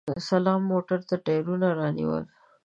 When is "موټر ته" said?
0.71-1.15